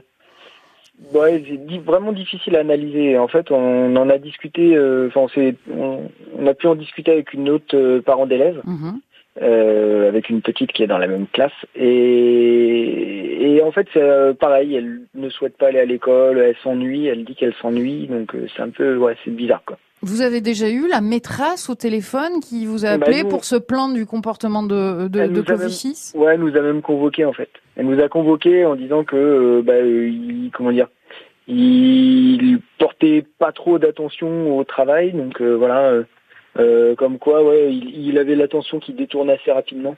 [1.13, 3.17] Ouais, c'est vraiment difficile à analyser.
[3.17, 4.75] En fait, on en a discuté.
[4.75, 8.61] euh, Enfin, s'est- on, on a pu en discuter avec une autre euh, parent d'élève,
[8.65, 8.99] Mhm.
[9.41, 11.51] Euh, avec une petite qui est dans la même classe.
[11.75, 14.75] Et, et en fait, c'est euh, pareil.
[14.75, 16.37] Elle ne souhaite pas aller à l'école.
[16.39, 17.07] Elle s'ennuie.
[17.07, 18.07] Elle dit qu'elle s'ennuie.
[18.07, 19.77] Donc, euh, c'est un peu, ouais, c'est bizarre, quoi.
[20.01, 23.43] Vous avez déjà eu la maîtresse au téléphone qui vous a Bah, appelé nous- pour
[23.43, 27.25] se plaindre du comportement de, de, de Clovis même- Ouais, elle nous a même convoqué
[27.25, 27.49] en fait.
[27.75, 30.87] Elle nous a convoqué en disant que, euh, bah, euh, il, comment dire,
[31.49, 35.91] il portait pas trop d'attention au travail, donc euh, voilà,
[36.59, 39.95] euh, comme quoi, ouais, il, il avait l'attention qui détournait assez rapidement.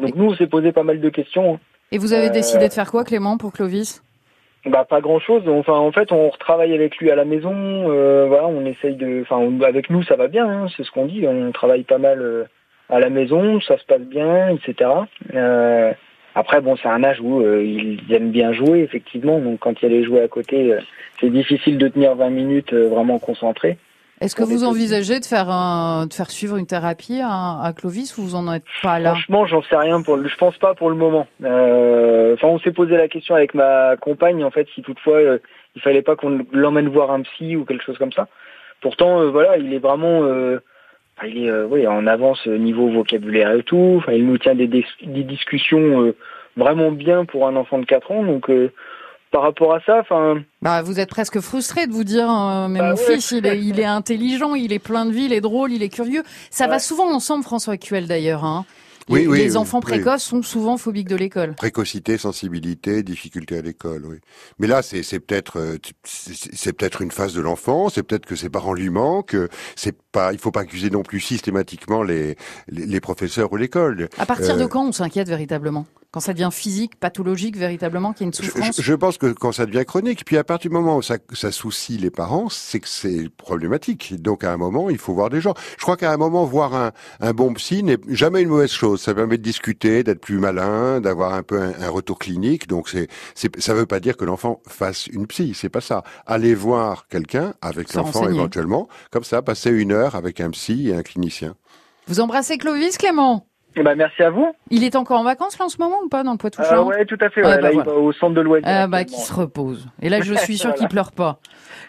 [0.00, 1.54] Donc nous, on s'est posé pas mal de questions.
[1.54, 1.58] hein.
[1.90, 4.02] Et vous avez Euh, décidé de faire quoi, Clément, pour Clovis?
[4.66, 5.42] Bah pas grand chose.
[5.48, 7.54] Enfin en fait on retravaille avec lui à la maison.
[7.54, 9.22] euh, voilà, on essaye de.
[9.22, 10.46] Enfin on- avec nous ça va bien.
[10.46, 11.26] hein, c'est ce qu'on dit.
[11.26, 12.44] On travaille pas mal euh,
[12.90, 14.90] à la maison, ça se passe bien, etc.
[15.34, 15.92] Euh,
[16.34, 19.38] après bon c'est un âge où euh, ils aiment bien jouer effectivement.
[19.38, 20.80] Donc quand il y a les jouets à côté, euh,
[21.20, 23.78] c'est difficile de tenir 20 minutes euh, vraiment concentré.
[24.20, 28.18] Est-ce que vous envisagez de faire, un, de faire suivre une thérapie à, à Clovis
[28.18, 29.10] ou vous en êtes pas là?
[29.10, 31.26] Franchement, j'en sais rien pour le, je pense pas pour le moment.
[31.44, 35.38] Euh, Enfin, on s'est posé la question avec ma compagne, en fait, si toutefois euh,
[35.76, 38.28] il fallait pas qu'on l'emmène voir un psy ou quelque chose comme ça.
[38.80, 40.58] Pourtant, euh, voilà, il est vraiment, euh,
[41.26, 43.94] il est, euh, oui, en avance niveau vocabulaire et tout.
[43.98, 44.84] Enfin, il nous tient des, des
[45.24, 46.14] discussions euh,
[46.56, 48.22] vraiment bien pour un enfant de 4 ans.
[48.24, 48.72] Donc, euh,
[49.30, 52.78] par rapport à ça, enfin, Bah, vous êtes presque frustré de vous dire, euh, mais
[52.80, 53.14] Bah mon ouais.
[53.14, 55.82] fils, il est, il est intelligent, il est plein de vie, il est drôle, il
[55.82, 56.22] est curieux.
[56.50, 58.44] Ça va souvent ensemble, François Actuel d'ailleurs.
[58.44, 58.64] Hein.
[59.10, 59.84] Oui, les, oui, les oui, enfants oui.
[59.92, 61.54] précoces sont souvent phobiques de l'école.
[61.54, 64.16] Précocité, sensibilité, difficulté à l'école, oui.
[64.58, 68.36] Mais là, c'est peut-être euh, c'est c'est peut-être une phase de l'enfant, c'est peut-être que
[68.36, 69.34] ses parents lui manquent.
[69.76, 72.36] C'est pas, il faut pas accuser non plus systématiquement les
[72.68, 74.10] les, les professeurs ou l'école.
[74.18, 75.86] À partir Euh, de quand on s'inquiète véritablement?
[76.10, 79.26] Quand ça devient physique, pathologique, véritablement, qu'il y a une souffrance je- je pense que
[79.32, 82.48] quand ça devient chronique, puis à partir du moment où ça, ça soucie les parents,
[82.48, 84.14] c'est que c'est problématique.
[84.22, 85.52] Donc à un moment, il faut voir des gens.
[85.76, 89.02] Je crois qu'à un moment, voir un, un bon psy n'est jamais une mauvaise chose.
[89.02, 92.68] Ça permet de discuter, d'être plus malin, d'avoir un peu un, un retour clinique.
[92.68, 93.08] Donc c'est,
[93.60, 95.52] ça veut pas dire que l'enfant fasse une psy.
[95.54, 96.04] C'est pas ça.
[96.26, 100.94] Aller voir quelqu'un avec l'enfant éventuellement, comme ça, passer une heure avec un psy et
[100.94, 101.54] un clinicien.
[102.06, 103.44] Vous embrassez Clovis, Clément?
[103.82, 104.52] Ben, merci à vous.
[104.70, 106.64] Il est encore en vacances là en ce moment ou pas dans le poitou Euh,
[106.64, 107.42] charentes ouais, tout à fait.
[107.42, 107.56] Ouais, ouais.
[107.60, 107.94] bah Là, voilà.
[107.94, 108.66] au centre de loisirs.
[108.68, 109.86] Ah bah qui se repose.
[110.02, 110.78] Et là je suis sûre Voilà.
[110.78, 111.38] qu'il pleure pas.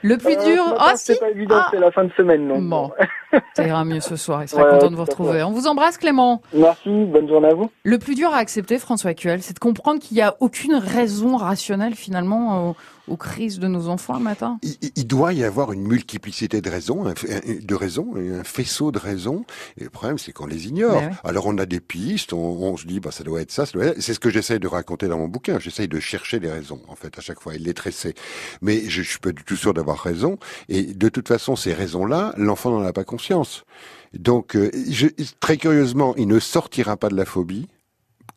[0.02, 1.68] Le plus Euh, dur, ah si, c'est pas évident, Ah.
[1.72, 2.48] c'est la fin de semaine.
[2.48, 2.92] Donc, Bon.
[3.54, 4.42] ça ira mieux ce soir.
[4.44, 5.44] Il sera Ouais, content de vous retrouver.
[5.44, 6.42] On vous embrasse Clément.
[6.54, 7.70] Merci, bonne journée à vous.
[7.84, 11.36] Le plus dur à accepter, François Actuel, c'est de comprendre qu'il n'y a aucune raison
[11.38, 12.76] rationnelle finalement
[13.10, 14.60] aux, crises de nos enfants matin?
[14.96, 19.46] Il, doit y avoir une multiplicité de raisons, un, de raisons, un faisceau de raisons.
[19.78, 21.02] Et le problème, c'est qu'on les ignore.
[21.24, 23.74] Alors on a des pistes, on, on se dit, bah ça doit être ça, ça
[23.74, 24.02] doit être.
[24.02, 25.60] C'est ce que j'essaye de raconter dans mon bouquin.
[25.60, 28.14] J'essaye de chercher les raisons, en fait, à chaque fois, et de les tresser.
[28.62, 30.38] Mais je, je suis pas du tout sûr d'avoir raison.
[30.68, 33.64] Et de toute façon, ces raisons-là, l'enfant n'en a pas conscience.
[34.14, 35.08] Donc, euh, je-
[35.40, 37.68] très curieusement, il ne sortira pas de la phobie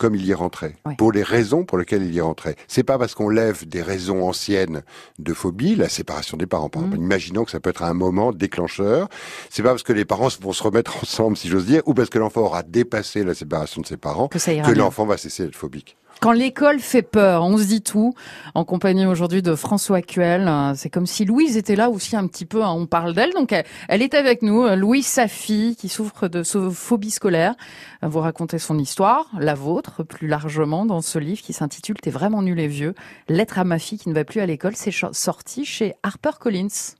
[0.02, 0.96] comme il y rentrait, Ouais.
[0.96, 2.56] pour les raisons pour lesquelles il y rentrait.
[2.68, 4.82] C'est pas parce qu'on lève des raisons anciennes
[5.18, 6.88] de phobie, la séparation des parents, par Mhm.
[6.88, 7.04] exemple.
[7.04, 9.08] Imaginons que ça peut être un moment déclencheur.
[9.48, 12.10] C'est pas parce que les parents vont se remettre ensemble, si j'ose dire, ou parce
[12.10, 15.56] que l'enfant aura dépassé la séparation de ses parents, Que que l'enfant va cesser d'être
[15.56, 15.96] phobique.
[16.22, 18.14] Quand l'école fait peur, on se dit tout.
[18.54, 22.28] En compagnie aujourd'hui de François Actuel, Euh, c'est comme si Louise était là aussi un
[22.28, 22.62] petit peu.
[22.62, 22.70] hein.
[22.70, 23.52] On parle d'elle, donc
[23.88, 24.62] elle, est avec nous.
[24.62, 27.56] Euh, Louise, sa fille, qui souffre de phobie scolaire.
[28.02, 32.40] Vous racontez son histoire, la vôtre, plus largement dans ce livre qui s'intitule "T'es vraiment
[32.40, 32.94] nul et vieux".
[33.28, 34.76] Lettre à ma fille qui ne va plus à l'école.
[34.76, 36.94] C'est sorti chez HarperCollins.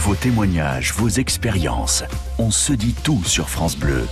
[0.00, 2.02] Vos témoignages, vos expériences.
[2.40, 4.08] On se dit tout sur France Bleu.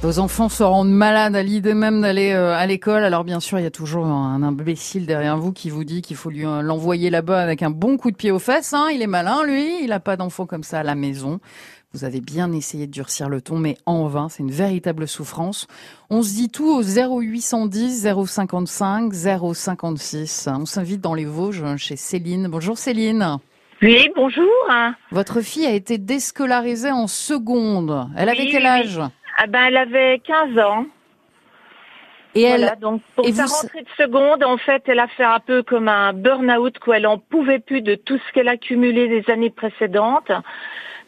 [0.00, 3.02] Vos enfants se rendent malades à l'idée même d'aller euh, à l'école.
[3.02, 6.16] Alors bien sûr, il y a toujours un imbécile derrière vous qui vous dit qu'il
[6.16, 8.72] faut lui euh, l'envoyer là-bas avec un bon coup de pied aux fesses.
[8.74, 8.90] Hein.
[8.94, 9.82] Il est malin, lui.
[9.82, 11.40] Il n'a pas d'enfants comme ça à la maison.
[11.92, 14.28] Vous avez bien essayé de durcir le ton, mais en vain.
[14.28, 15.66] C'est une véritable souffrance.
[16.10, 20.48] On se dit tout au 0810 055 056.
[20.60, 22.46] On s'invite dans les Vosges chez Céline.
[22.46, 23.38] Bonjour Céline.
[23.82, 24.44] Oui, bonjour.
[25.12, 28.08] Votre fille a été déscolarisée en seconde.
[28.16, 29.00] Elle avait quel oui.
[29.40, 30.86] Ah ben, elle avait 15 ans.
[32.34, 35.06] Et elle, Voilà, donc pour et sa vous- rentrée de seconde, en fait, elle a
[35.08, 36.98] fait un peu comme un burn-out, quoi.
[36.98, 40.30] Elle en pouvait plus de tout ce qu'elle a cumulé des années précédentes.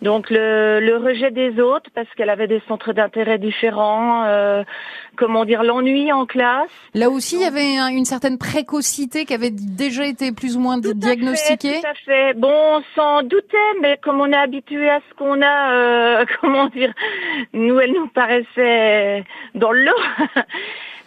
[0.03, 4.63] Donc le, le rejet des autres, parce qu'elle avait des centres d'intérêt différents, euh,
[5.17, 6.71] comment dire, l'ennui en classe.
[6.95, 10.61] Là aussi, il y avait un- une certaine précocité qui avait déjà été plus ou
[10.61, 11.75] moins di- Tout à diagnostiquée.
[11.75, 12.35] fait, Tout à fait.
[12.35, 16.67] Bon, on s'en doutait, mais comme on est habitué à ce qu'on a, euh, comment
[16.69, 16.93] dire,
[17.53, 20.43] nous, elle nous paraissait dans le lot.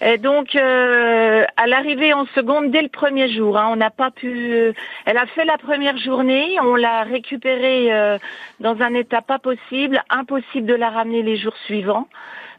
[0.06, 4.12] Et donc, euh, à l'arrivée en seconde, dès le premier jour, hein, on n'a pas
[4.12, 4.74] pu.
[5.06, 8.18] Elle a fait la première journée, on l'a récupérée euh,
[8.60, 12.10] dans un état pas possible, impossible de la ramener les jours suivants.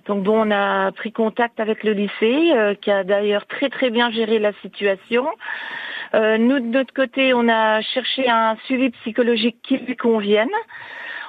[0.06, 3.90] Donc bon, on a pris contact avec le lycée, euh, qui a d'ailleurs très très
[3.90, 5.26] bien géré la situation.
[6.14, 10.48] Euh, nous de notre côté, on a cherché un suivi psychologique qui lui convienne.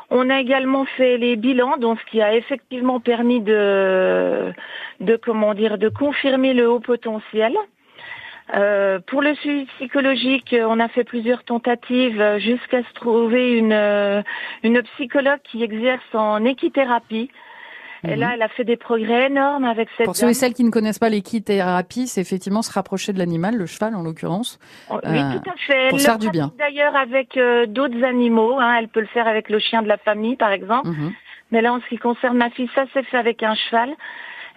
[0.09, 4.51] On a également fait les bilans, donc ce qui a effectivement permis de,
[4.99, 7.55] de comment dire, de confirmer le haut potentiel.
[8.53, 14.21] Euh, pour le suivi psychologique, on a fait plusieurs tentatives jusqu'à se trouver une, euh,
[14.61, 17.31] une psychologue qui exerce en équithérapie.
[18.03, 20.63] Et là, elle a fait des progrès énormes avec cette Pour ceux et celles qui
[20.63, 24.59] ne connaissent pas l'équithérapie, c'est effectivement se rapprocher de l'animal, le cheval en l'occurrence.
[24.89, 25.89] Oui, Euh, tout à fait.
[25.89, 26.51] pour Elle faire le du bien.
[26.57, 28.75] D'ailleurs, avec euh, d'autres animaux, hein.
[28.79, 30.89] elle peut le faire avec le chien de la famille, par exemple.
[30.89, 31.13] Mhm.
[31.51, 33.89] Mais là, en ce qui concerne ma fille, ça s'est fait avec un cheval.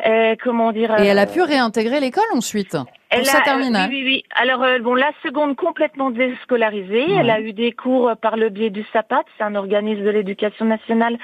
[0.04, 2.76] Et comment dire Et elle a euh, pu réintégrer l'école ensuite,
[3.10, 3.88] elle a- terminale.
[3.90, 4.24] Oui, oui, oui.
[4.34, 7.06] Alors, euh, bon, la seconde complètement déscolarisée.
[7.06, 7.16] Ouais.
[7.20, 10.10] Elle a eu des cours euh, par le biais du SAPAT, c'est un organisme de
[10.10, 11.18] l'éducation nationale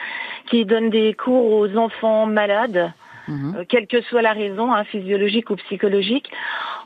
[0.46, 2.92] qui donne des cours aux enfants malades.
[3.26, 3.54] Mhm.
[3.56, 6.30] euh, quelle que soit la raison, hein, physiologique ou psychologique.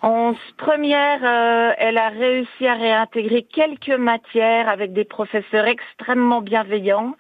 [0.03, 7.17] En première, euh, elle a réussi à réintégrer quelques matières avec des professeurs extrêmement bienveillants.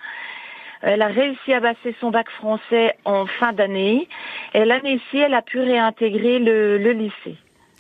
[0.82, 4.08] Elle a réussi à passer son bac français en fin d'année.
[4.54, 7.36] Et l'année-ci, elle a pu réintégrer le, le lycée.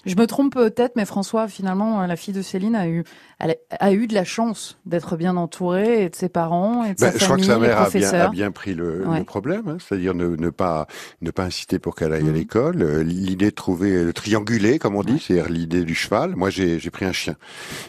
[0.06, 3.04] Je me trompe peut-être, mais François, finalement, la fille de Céline a eu,
[3.40, 7.00] elle a, eu de la chance d'être bien entourée et de ses parents et de
[7.00, 8.26] Ben, sa je crois que famille, sa mère a bien, professeurs.
[8.28, 9.18] a bien pris le, Ouais.
[9.18, 10.86] le problème, hein, c'est-à-dire ne, ne pas
[11.20, 12.34] ne pas inciter pour qu'elle aille à Mhm.
[12.34, 12.82] l'école.
[12.82, 16.36] Euh, L'idée de trouver le triangulé, comme on dit, c'est-à-dire l'idée du cheval.
[16.36, 17.34] Moi, j'ai pris un chien.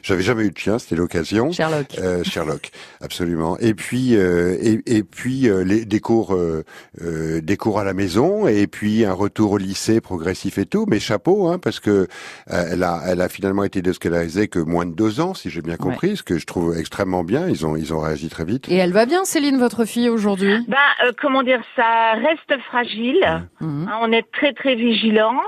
[0.02, 1.52] J'avais jamais eu de chien, c'était l'occasion.
[1.52, 1.98] Sherlock.
[2.00, 3.58] Euh, Sherlock, absolument.
[3.60, 6.64] Et puis euh, et, et puis euh, les, des cours euh,
[7.02, 10.86] euh, des cours à la maison et puis un retour au lycée progressif et tout.
[10.90, 14.86] Mais chapeau, hein, parce que euh, elle a elle a finalement été déscolarisée que moins
[14.86, 17.48] de deux ans, si j'ai bien compris, ce que je trouve extrêmement bien.
[17.48, 18.68] Ils ont ils ont réagi très vite.
[18.70, 20.66] Et elle va bien, Céline, votre fille, aujourd'hui?
[20.68, 23.46] Ben, euh, comment dire, ça reste fragile.
[23.62, 23.88] Mhm.
[23.90, 25.40] Hein, on est très très vigilant.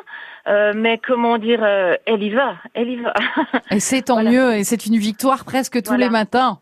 [0.48, 3.14] Euh, mais comment dire, euh, elle y va, elle y va.
[3.70, 4.32] Et c'est tant Voilà.
[4.32, 6.06] mieux, et c'est une victoire presque tous Voilà.
[6.06, 6.58] les matins.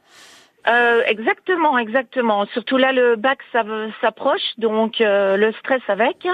[0.67, 2.45] Euh, exactement, exactement.
[2.47, 3.39] Surtout là, le bac
[4.01, 6.27] s'approche, donc euh, le stress avec.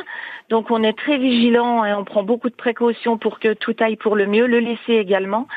[0.49, 3.95] Donc on est très vigilant et on prend beaucoup de précautions pour que tout aille
[3.95, 4.47] pour le mieux.
[4.47, 5.47] Le lycée également.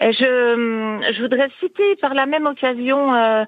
[0.00, 3.44] Et je, hum, je voudrais citer par la même occasion, euh,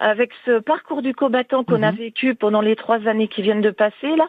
[0.00, 1.98] avec ce parcours du combattant qu'on a Mhm.
[1.98, 4.26] vécu pendant les trois années qui viennent de passer là,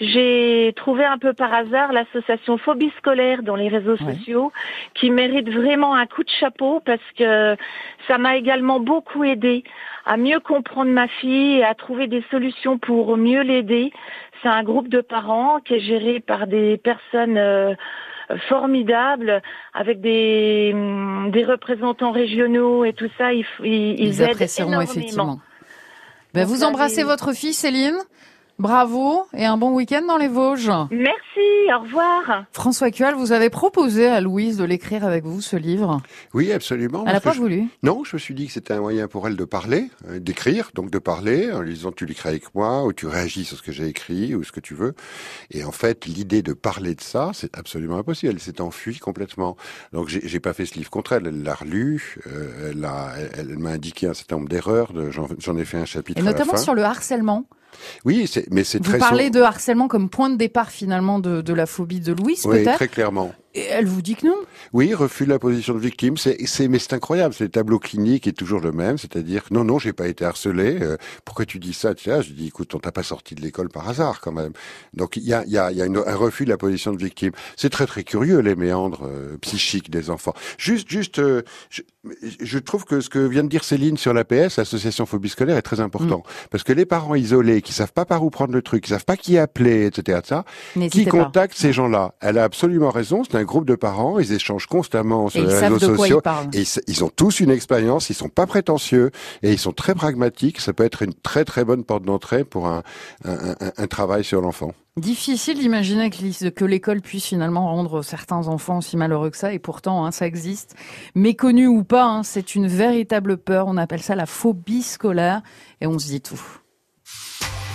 [0.00, 4.14] j'ai trouvé un peu par hasard l'association Phobie scolaire dans les réseaux Ouais.
[4.14, 4.52] sociaux
[4.94, 7.56] qui mérite vraiment un coup de chapeau parce que
[8.08, 9.62] ça m'a également beaucoup aidé
[10.04, 13.92] à mieux comprendre ma fille et à trouver des solutions pour mieux l'aider.
[14.42, 17.74] C'est un groupe de parents qui est géré par des personnes euh,
[18.48, 23.32] formidables avec des, hum, des représentants régionaux et tout ça.
[23.32, 24.80] Ils, ils, ils Ils aident énormément.
[24.82, 25.40] effectivement.
[26.32, 27.96] Ben, vous embrassez votre fille, Céline.
[28.58, 30.70] Bravo et un bon week-end dans les Vosges.
[30.92, 32.44] Merci, au revoir.
[32.52, 36.00] François Cual, vous avez proposé à Louise de l'écrire avec vous, ce livre.
[36.34, 37.02] Oui, absolument.
[37.04, 37.64] Elle n'a pas je- voulu.
[37.82, 40.70] Non, je me suis dit que c'était un moyen pour elle de parler, euh, d'écrire,
[40.74, 43.62] donc de parler, en lui disant tu l'écris avec moi, ou tu réagis sur ce
[43.62, 44.94] que j'ai écrit, ou ce que tu veux.
[45.50, 48.32] Et en fait, l'idée de parler de ça, c'est absolument impossible.
[48.34, 49.56] Elle s'est enfuie complètement.
[49.92, 51.26] Donc j'ai j'ai pas fait ce livre contre elle.
[51.26, 52.18] Elle l'a relu.
[52.28, 54.92] euh, elle a- elle, elle m'a indiqué un certain nombre d'erreurs.
[54.92, 56.58] de- J'en j'en ai fait un chapitre Et à la notamment fin.
[56.58, 57.46] sur le harcèlement.
[58.04, 58.98] Oui, c'est- mais c'est Vous très.
[58.98, 62.44] parlez so- de harcèlement comme point de départ finalement de, de la phobie de Louise,
[62.46, 62.76] Oui, peut-être?
[62.76, 63.32] très clairement.
[63.54, 64.36] Et elle vous dit que non.
[64.72, 66.36] Oui, refus de la position de victime, c'est,
[66.68, 67.34] mais c'est incroyable.
[67.34, 70.24] C'est le tableau clinique est toujours le même, c'est-à-dire que non, non, j'ai pas été
[70.24, 70.78] harcelé.
[70.82, 73.88] euh, pourquoi tu dis ça je dis, écoute, on t'a pas sorti de l'école par
[73.88, 74.52] hasard quand même.
[74.94, 76.56] Donc il y a, il y a, il y a une- un refus de la
[76.56, 77.30] position de victime.
[77.56, 80.34] C'est très très curieux les méandres euh, psychiques des enfants.
[80.58, 81.82] Juste, juste, euh, je,
[82.40, 85.62] je trouve que ce que vient de dire Céline sur l'APS, l'association phobie scolaire, est
[85.62, 88.82] très important parce que les parents isolés qui savent pas par où prendre le truc,
[88.84, 90.20] qui savent pas qui appeler, etc.
[90.24, 91.24] Ça, qui N'hésitez pas.
[91.24, 93.22] contacte ces gens-là Elle a absolument raison.
[93.24, 94.18] C'est un groupe de parents.
[94.18, 96.20] Ils échangent constamment Et sur ils les réseaux sociaux.
[96.52, 96.58] ils.
[96.58, 98.10] Et ils, ils ont tous une expérience.
[98.10, 99.10] Ils sont pas prétentieux
[99.42, 100.60] et ils sont très pragmatiques.
[100.60, 102.82] Ça peut être une très très bonne porte d'entrée pour un,
[103.24, 104.72] un, un- un travail sur l'enfant.
[104.96, 110.06] Difficile d'imaginer que l'école puisse finalement rendre certains enfants aussi malheureux que ça, et pourtant
[110.06, 110.76] hein, ça existe.
[111.16, 113.66] Méconnu ou pas, hein, c'est une véritable peur.
[113.66, 115.42] On appelle ça la phobie scolaire,
[115.80, 116.40] et on se dit tout.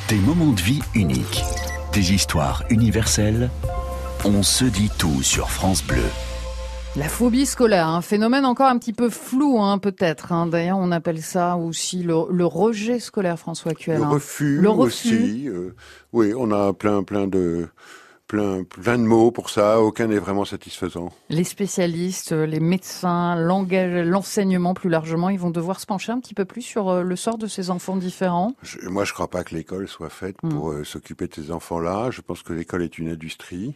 [0.08, 1.44] Des moments de vie uniques.
[1.92, 3.50] Des histoires universelles.
[4.26, 6.04] On se dit tout sur France Bleu.
[6.96, 10.32] La phobie scolaire, un phénomène encore un petit peu flou, hein, peut-être.
[10.32, 10.48] hein.
[10.48, 13.98] D'ailleurs, on appelle ça aussi le, le rejet scolaire, François Cuel.
[13.98, 14.10] Le hein.
[14.10, 15.08] refus, Le refus.
[15.24, 15.48] aussi.
[15.48, 15.76] euh,
[16.14, 17.68] oui, on a plein plein de
[18.30, 19.82] plein, plein de mots pour ça.
[19.82, 21.12] Aucun n'est vraiment satisfaisant.
[21.30, 26.46] Les spécialistes, les médecins, l'enseignement plus largement, ils vont devoir se pencher un petit peu
[26.46, 28.54] plus sur euh, le sort de ces enfants différents.
[28.84, 30.50] moi, je crois pas que l'école soit faite hmm.
[30.50, 32.12] pour euh, s'occuper de ces enfants-là.
[32.12, 33.76] Je pense que l'école est une industrie.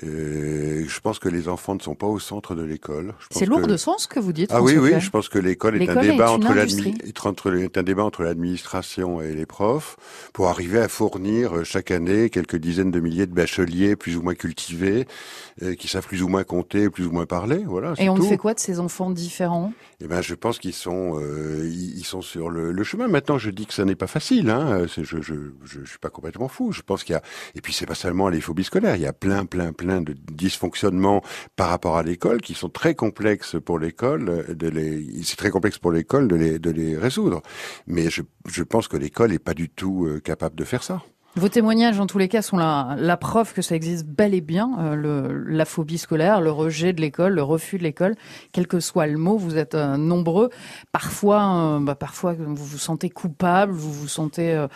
[0.00, 3.14] Et je pense que les enfants ne sont pas au centre de l'école.
[3.30, 4.50] C'est lourd de sens que vous dites.
[4.52, 4.92] Ah oui, oui.
[5.00, 9.46] Je pense que l'école est, un débat entre est un débat entre l'administration et les
[9.46, 9.96] profs
[10.32, 14.22] pour arriver à fournir euh, chaque année quelques dizaines de milliers de bacheliers plus ou
[14.22, 15.06] moins cultivés,
[15.62, 17.64] euh, qui savent plus ou moins compter, plus ou moins parler.
[17.66, 17.94] Voilà.
[17.98, 19.72] Et on fait quoi de ces enfants différents?
[20.02, 23.08] Eh ben, je pense qu'ils sont, euh, ils sont sur le, le, chemin.
[23.08, 24.48] Maintenant, je dis que ça n'est pas facile.
[24.50, 24.86] Hein.
[24.86, 26.72] Je, je, je, je, suis pas complètement fou.
[26.72, 27.22] Je pense qu'il y a,
[27.54, 28.96] et puis c'est pas seulement les phobies scolaires.
[28.96, 31.22] Il y a plein, plein, plein de dysfonctionnements
[31.56, 34.46] par rapport à l'école qui sont très complexes pour l'école.
[34.56, 37.42] De les, c'est très complexe pour l'école de les, de les résoudre.
[37.86, 41.02] Mais je, je pense que l'école n'est pas du tout euh, capable de faire ça.
[41.36, 44.40] Vos témoignages, en tous les cas, sont la, la preuve que ça existe bel et
[44.40, 48.16] bien, euh, la phobie scolaire, le rejet de l'école, le refus de l'école,
[48.52, 49.36] quel que soit le mot.
[49.36, 50.50] Vous êtes euh, nombreux.
[50.90, 54.66] Parfois, bah, parfois, vous vous sentez coupable, vous vous sentez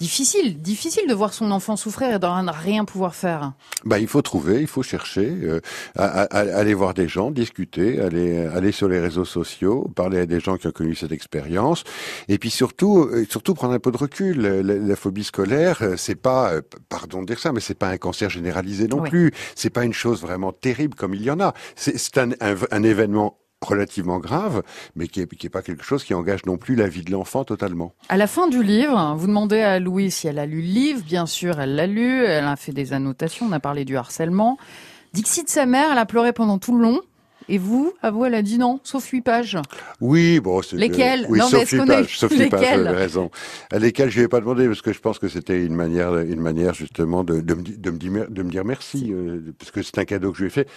[0.00, 3.52] difficile, difficile de voir son enfant souffrir et de rien pouvoir faire.
[3.84, 5.60] Bah, il faut trouver, il faut chercher, euh,
[5.96, 10.56] aller voir des gens, discuter, aller, aller sur les réseaux sociaux, parler à des gens
[10.56, 11.84] qui ont connu cette expérience,
[12.28, 14.40] et puis surtout, euh, surtout prendre un peu de recul.
[14.40, 16.54] La, phobie scolaire, euh, c'est pas,
[16.88, 19.32] pardon de dire ça, mais c'est pas un cancer généralisé non plus.
[19.54, 21.54] C'est pas une chose vraiment terrible comme il y en a.
[21.76, 24.62] C'est un, un, un événement relativement grave,
[24.96, 27.92] mais qui n'est pas quelque chose qui engage non plus la vie de l'enfant totalement.
[28.08, 31.02] À la fin du livre, vous demandez à Louise si elle a lu le livre.
[31.04, 32.24] Bien sûr, elle l'a lu.
[32.24, 33.46] Elle a fait des annotations.
[33.48, 34.58] On a parlé du harcèlement.
[35.12, 37.00] Dixit sa mère, elle a pleuré pendant tout le long.
[37.52, 39.58] Et vous, à vous, elle a dit non, sauf huit pages.
[40.00, 43.28] Oui, bon, c'est lesquelles oui, non, sauf huit pages, sauf huit pages, vous avez raison.
[43.72, 46.40] À lesquelles je vais pas demander parce que je pense que c'était une manière, une
[46.40, 49.82] manière justement de, de, me, de, me, dire, de me dire merci euh, parce que
[49.82, 50.68] c'est un cadeau que je lui ai fait.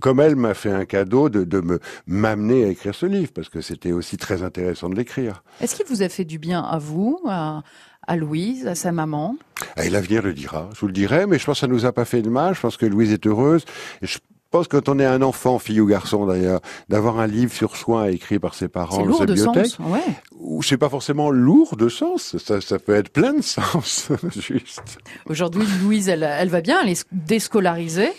[0.00, 3.50] Comme elle m'a fait un cadeau de, de me m'amener à écrire ce livre parce
[3.50, 5.42] que c'était aussi très intéressant de l'écrire.
[5.60, 7.62] Est-ce qu'il vous a fait du bien à vous, à,
[8.06, 9.36] à Louise, à sa maman?
[9.76, 10.70] Et l'avenir le dira.
[10.74, 12.54] Je vous le dirai, mais je pense que ça nous a pas fait de mal.
[12.54, 13.66] Je pense que Louise est heureuse.
[14.00, 14.18] Et je
[14.56, 18.10] pense quand on est un enfant, fille ou garçon d'ailleurs, d'avoir un livre sur soi
[18.10, 20.00] écrit par ses parents dans sa bibliothèque, sens, ouais.
[20.38, 24.98] ou c'est pas forcément lourd de sens, ça, ça peut être plein de sens, juste.
[25.26, 28.10] Aujourd'hui, Louise, elle, elle va bien, elle est déscolarisée.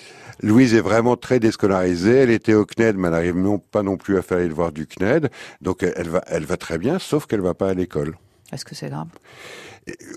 [0.43, 2.13] Louise est vraiment très déscolarisée.
[2.13, 4.71] Elle était au CNED, mais elle n'arrive non, pas non plus à faire les devoirs
[4.71, 5.29] du CNED.
[5.61, 8.15] Donc elle va, elle va très bien, sauf qu'elle va pas à l'école.
[8.51, 9.07] Est-ce que c'est grave?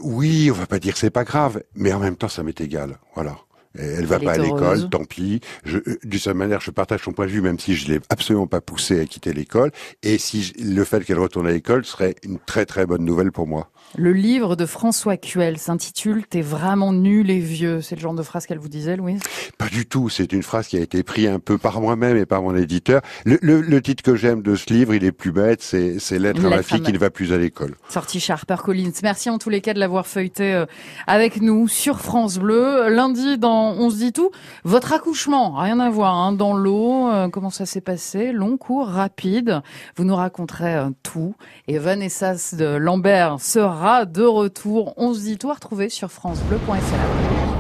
[0.02, 2.60] Oui, on va pas dire que c'est pas grave, mais en même temps, ça m'est
[2.60, 2.98] égal.
[3.14, 3.38] Voilà.
[3.78, 5.40] Elle va pas à l'école, tant pis.
[5.64, 8.00] Je, euh, d'une certaine manière, je partage son point de vue, même si je l'ai
[8.08, 9.70] absolument pas poussé à quitter l'école.
[10.02, 13.46] Et si le fait qu'elle retourne à l'école serait une très très bonne nouvelle pour
[13.46, 13.70] moi.
[13.96, 17.80] Le livre de François Cuel s'intitule T'es vraiment nul et vieux.
[17.80, 19.20] C'est le genre de phrase qu'elle vous disait, Louise?
[19.58, 20.08] Pas du tout.
[20.08, 23.02] C'est une phrase qui a été prise un peu par moi-même et par mon éditeur.
[23.24, 25.60] Le, le, le titre que j'aime de ce livre, il est plus bête.
[25.60, 27.74] C'est, Lettre à ma fille qui ne va plus à l'école.
[27.88, 28.92] Sorti chez HarperCollins.
[29.02, 30.66] Merci en tous les cas de l'avoir feuilleté euh,
[31.08, 32.90] avec nous sur France Bleu.
[32.90, 34.30] Lundi, dans On se dit tout,
[34.62, 37.08] votre accouchement, rien à voir, hein, dans l'eau.
[37.10, 38.30] Euh, comment ça s'est passé?
[38.30, 39.62] Long, court, rapide.
[39.96, 41.34] Vous nous raconterez euh, tout.
[41.66, 43.40] Et Vanessa de Lambert
[43.80, 44.92] de retour.
[44.98, 47.59] On se dit tout à retrouver sur francebleu.fr.